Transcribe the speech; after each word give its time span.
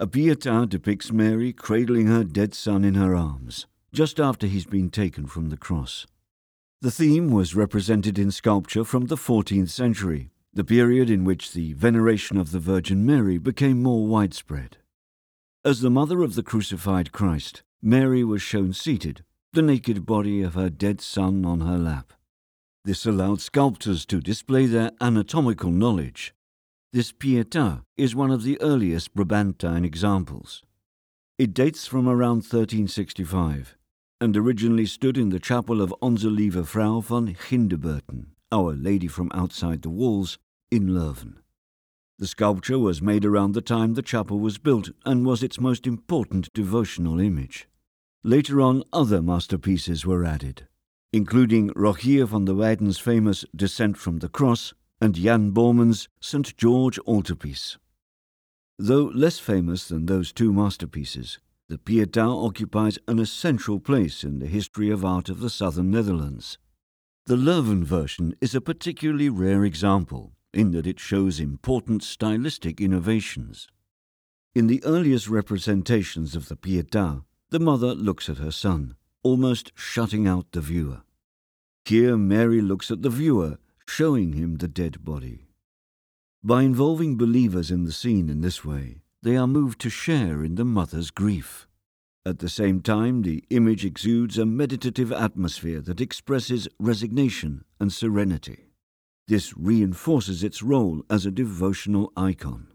A 0.00 0.06
Pietà 0.06 0.66
depicts 0.66 1.12
Mary 1.12 1.52
cradling 1.52 2.06
her 2.06 2.24
dead 2.24 2.54
son 2.54 2.84
in 2.84 2.94
her 2.94 3.14
arms, 3.14 3.66
just 3.92 4.18
after 4.18 4.46
he's 4.46 4.64
been 4.64 4.88
taken 4.88 5.26
from 5.26 5.50
the 5.50 5.58
cross. 5.58 6.06
The 6.80 6.90
theme 6.90 7.30
was 7.30 7.54
represented 7.54 8.18
in 8.18 8.30
sculpture 8.30 8.84
from 8.84 9.08
the 9.08 9.18
14th 9.18 9.68
century, 9.68 10.30
the 10.54 10.64
period 10.64 11.10
in 11.10 11.26
which 11.26 11.52
the 11.52 11.74
veneration 11.74 12.38
of 12.38 12.50
the 12.50 12.58
Virgin 12.58 13.04
Mary 13.04 13.36
became 13.36 13.82
more 13.82 14.06
widespread. 14.06 14.78
As 15.66 15.82
the 15.82 15.90
mother 15.90 16.22
of 16.22 16.34
the 16.34 16.42
crucified 16.42 17.12
Christ, 17.12 17.62
Mary 17.82 18.24
was 18.24 18.40
shown 18.40 18.72
seated, 18.72 19.22
the 19.52 19.60
naked 19.60 20.06
body 20.06 20.40
of 20.40 20.54
her 20.54 20.70
dead 20.70 21.02
son 21.02 21.44
on 21.44 21.60
her 21.60 21.76
lap. 21.76 22.14
This 22.86 23.04
allowed 23.04 23.42
sculptors 23.42 24.06
to 24.06 24.22
display 24.22 24.64
their 24.64 24.92
anatomical 24.98 25.70
knowledge. 25.70 26.32
This 26.92 27.12
Pietà 27.12 27.84
is 27.96 28.16
one 28.16 28.32
of 28.32 28.42
the 28.42 28.60
earliest 28.60 29.14
Brabantine 29.14 29.84
examples. 29.84 30.64
It 31.38 31.54
dates 31.54 31.86
from 31.86 32.08
around 32.08 32.38
1365 32.38 33.76
and 34.20 34.36
originally 34.36 34.86
stood 34.86 35.16
in 35.16 35.28
the 35.28 35.38
chapel 35.38 35.80
of 35.80 35.94
Onze 36.02 36.24
Lieve 36.24 36.66
Vrouw 36.66 37.00
van 37.00 37.32
Ginderbuiten, 37.48 38.30
Our 38.50 38.74
Lady 38.74 39.06
from 39.06 39.30
Outside 39.32 39.82
the 39.82 39.88
Walls, 39.88 40.36
in 40.72 40.88
Leuven. 40.88 41.36
The 42.18 42.26
sculpture 42.26 42.80
was 42.80 43.00
made 43.00 43.24
around 43.24 43.52
the 43.52 43.60
time 43.60 43.94
the 43.94 44.02
chapel 44.02 44.40
was 44.40 44.58
built 44.58 44.90
and 45.06 45.24
was 45.24 45.44
its 45.44 45.60
most 45.60 45.86
important 45.86 46.52
devotional 46.54 47.20
image. 47.20 47.68
Later 48.24 48.60
on, 48.60 48.82
other 48.92 49.22
masterpieces 49.22 50.04
were 50.04 50.24
added, 50.24 50.66
including 51.12 51.70
Rogier 51.76 52.26
van 52.26 52.46
der 52.46 52.54
Weyden's 52.54 52.98
famous 52.98 53.44
Descent 53.54 53.96
from 53.96 54.18
the 54.18 54.28
Cross 54.28 54.74
and 55.00 55.14
Jan 55.14 55.52
Borman's 55.52 56.08
St. 56.20 56.56
George 56.56 56.98
altarpiece. 57.00 57.78
Though 58.78 59.10
less 59.14 59.38
famous 59.38 59.88
than 59.88 60.06
those 60.06 60.32
two 60.32 60.52
masterpieces, 60.52 61.38
the 61.68 61.78
Pietà 61.78 62.26
occupies 62.26 62.98
an 63.06 63.18
essential 63.18 63.78
place 63.78 64.24
in 64.24 64.38
the 64.38 64.46
history 64.46 64.90
of 64.90 65.04
art 65.04 65.28
of 65.28 65.40
the 65.40 65.50
southern 65.50 65.90
Netherlands. 65.90 66.58
The 67.26 67.36
Leuven 67.36 67.84
version 67.84 68.34
is 68.40 68.54
a 68.54 68.60
particularly 68.60 69.28
rare 69.28 69.64
example 69.64 70.32
in 70.52 70.72
that 70.72 70.86
it 70.86 70.98
shows 70.98 71.38
important 71.38 72.02
stylistic 72.02 72.80
innovations. 72.80 73.68
In 74.54 74.66
the 74.66 74.82
earliest 74.84 75.28
representations 75.28 76.34
of 76.34 76.48
the 76.48 76.56
Pietà, 76.56 77.22
the 77.50 77.60
mother 77.60 77.94
looks 77.94 78.28
at 78.28 78.38
her 78.38 78.50
son, 78.50 78.96
almost 79.22 79.72
shutting 79.74 80.26
out 80.26 80.50
the 80.52 80.60
viewer. 80.60 81.02
Here, 81.84 82.16
Mary 82.16 82.60
looks 82.60 82.90
at 82.90 83.02
the 83.02 83.10
viewer, 83.10 83.58
showing 83.90 84.34
him 84.34 84.56
the 84.56 84.68
dead 84.68 85.04
body. 85.04 85.48
By 86.44 86.62
involving 86.62 87.16
believers 87.16 87.70
in 87.70 87.84
the 87.84 87.92
scene 87.92 88.30
in 88.30 88.40
this 88.40 88.64
way, 88.64 89.02
they 89.22 89.36
are 89.36 89.48
moved 89.48 89.80
to 89.80 89.90
share 89.90 90.44
in 90.44 90.54
the 90.54 90.64
mother's 90.64 91.10
grief. 91.10 91.66
At 92.24 92.38
the 92.38 92.48
same 92.48 92.80
time, 92.82 93.22
the 93.22 93.42
image 93.50 93.84
exudes 93.84 94.38
a 94.38 94.46
meditative 94.46 95.10
atmosphere 95.10 95.80
that 95.82 96.00
expresses 96.00 96.68
resignation 96.78 97.64
and 97.80 97.92
serenity. 97.92 98.70
This 99.26 99.56
reinforces 99.56 100.44
its 100.44 100.62
role 100.62 101.02
as 101.10 101.26
a 101.26 101.30
devotional 101.30 102.12
icon. 102.16 102.68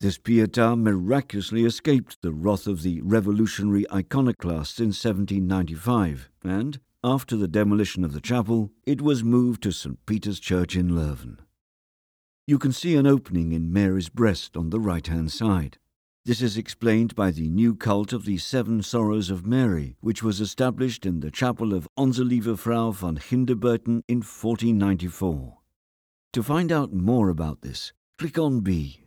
This 0.00 0.18
Pietà 0.18 0.78
miraculously 0.78 1.64
escaped 1.64 2.20
the 2.20 2.32
wrath 2.32 2.66
of 2.66 2.82
the 2.82 3.00
revolutionary 3.00 3.90
iconoclasts 3.92 4.78
in 4.78 4.88
1795, 4.88 6.30
and, 6.44 6.80
after 7.02 7.34
the 7.34 7.48
demolition 7.48 8.04
of 8.04 8.12
the 8.12 8.20
chapel, 8.20 8.70
it 8.84 9.00
was 9.00 9.24
moved 9.24 9.62
to 9.62 9.72
St. 9.72 10.04
Peter's 10.04 10.38
Church 10.38 10.76
in 10.76 10.90
Leuven. 10.90 11.38
You 12.46 12.58
can 12.58 12.72
see 12.72 12.94
an 12.96 13.06
opening 13.06 13.52
in 13.52 13.72
Mary's 13.72 14.10
breast 14.10 14.56
on 14.56 14.70
the 14.70 14.80
right 14.80 15.06
hand 15.06 15.32
side. 15.32 15.78
This 16.26 16.42
is 16.42 16.58
explained 16.58 17.14
by 17.14 17.30
the 17.30 17.48
new 17.48 17.74
cult 17.74 18.12
of 18.12 18.26
the 18.26 18.36
Seven 18.36 18.82
Sorrows 18.82 19.30
of 19.30 19.46
Mary, 19.46 19.96
which 20.00 20.22
was 20.22 20.40
established 20.40 21.06
in 21.06 21.20
the 21.20 21.30
chapel 21.30 21.72
of 21.72 21.88
Onze 21.96 22.22
Lieve 22.22 22.60
Vrouw 22.60 22.92
van 22.92 23.16
Ginderbuiten 23.16 24.02
in 24.06 24.18
1494. 24.18 25.56
To 26.34 26.42
find 26.42 26.70
out 26.70 26.92
more 26.92 27.30
about 27.30 27.62
this, 27.62 27.94
click 28.18 28.38
on 28.38 28.60
B. 28.60 29.00